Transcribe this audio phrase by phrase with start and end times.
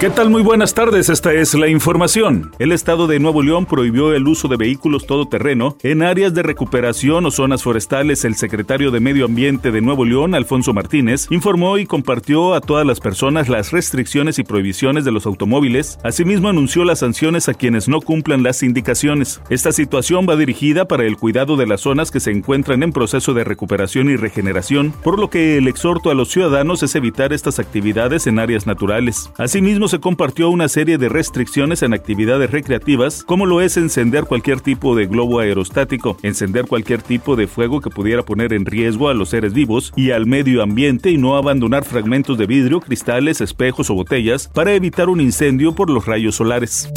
[0.00, 0.30] ¿Qué tal?
[0.30, 2.52] Muy buenas tardes, esta es la información.
[2.58, 7.26] El Estado de Nuevo León prohibió el uso de vehículos todoterreno en áreas de recuperación
[7.26, 8.24] o zonas forestales.
[8.24, 12.86] El secretario de Medio Ambiente de Nuevo León, Alfonso Martínez, informó y compartió a todas
[12.86, 15.98] las personas las restricciones y prohibiciones de los automóviles.
[16.02, 19.42] Asimismo, anunció las sanciones a quienes no cumplan las indicaciones.
[19.50, 23.34] Esta situación va dirigida para el cuidado de las zonas que se encuentran en proceso
[23.34, 27.58] de recuperación y regeneración, por lo que el exhorto a los ciudadanos es evitar estas
[27.58, 29.30] actividades en áreas naturales.
[29.36, 34.60] Asimismo, se compartió una serie de restricciones en actividades recreativas, como lo es encender cualquier
[34.60, 39.14] tipo de globo aerostático, encender cualquier tipo de fuego que pudiera poner en riesgo a
[39.14, 43.90] los seres vivos y al medio ambiente y no abandonar fragmentos de vidrio, cristales, espejos
[43.90, 46.88] o botellas para evitar un incendio por los rayos solares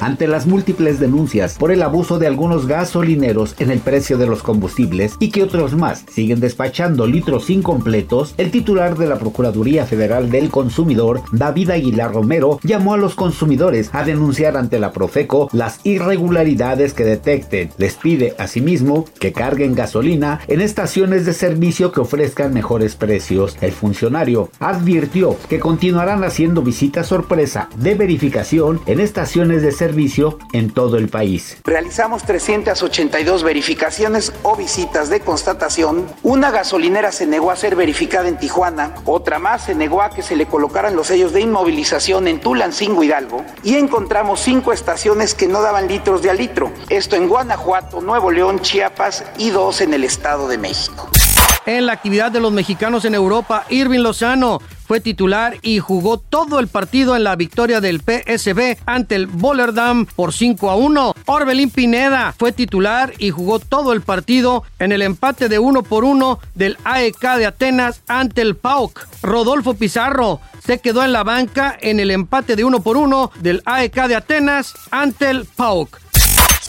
[0.00, 4.42] ante las múltiples denuncias por el abuso de algunos gasolineros en el precio de los
[4.42, 10.30] combustibles y que otros más siguen despachando litros incompletos, el titular de la Procuraduría Federal
[10.30, 15.80] del Consumidor, David Aguilar Romero, llamó a los consumidores a denunciar ante la Profeco las
[15.84, 17.70] irregularidades que detecten.
[17.78, 23.56] Les pide asimismo que carguen gasolina en estaciones de servicio que ofrezcan mejores precios.
[23.60, 30.38] El funcionario advirtió que continuarán haciendo visitas sorpresa de verificación en estaciones de servicio servicio
[30.52, 31.58] en todo el país.
[31.62, 36.06] Realizamos 382 verificaciones o visitas de constatación.
[36.22, 40.22] Una gasolinera se negó a ser verificada en Tijuana, otra más se negó a que
[40.22, 45.48] se le colocaran los sellos de inmovilización en Tulancingo Hidalgo y encontramos cinco estaciones que
[45.48, 46.72] no daban litros de a litro.
[46.88, 51.10] Esto en Guanajuato, Nuevo León, Chiapas y dos en el Estado de México.
[51.66, 56.60] En la actividad de los mexicanos en Europa, Irving Lozano fue titular y jugó todo
[56.60, 61.14] el partido en la victoria del PSB ante el Bollerdam por 5 a 1.
[61.26, 66.04] Orbelín Pineda fue titular y jugó todo el partido en el empate de 1 por
[66.04, 69.06] 1 del AEK de Atenas ante el PAOK.
[69.22, 73.62] Rodolfo Pizarro se quedó en la banca en el empate de 1 por 1 del
[73.64, 76.03] AEK de Atenas ante el PAOK.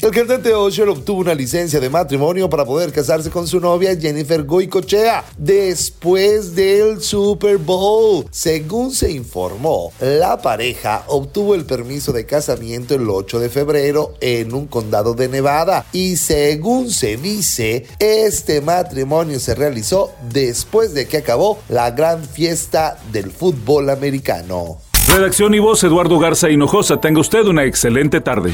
[0.01, 4.43] El cantante Osher obtuvo una licencia de matrimonio para poder casarse con su novia Jennifer
[4.43, 8.25] Goicochea después del Super Bowl.
[8.29, 14.53] Según se informó, la pareja obtuvo el permiso de casamiento el 8 de febrero en
[14.53, 21.17] un condado de Nevada y según se dice, este matrimonio se realizó después de que
[21.17, 24.77] acabó la gran fiesta del fútbol americano.
[25.07, 26.99] Redacción y voz Eduardo Garza Hinojosa.
[26.99, 28.53] Tenga usted una excelente tarde.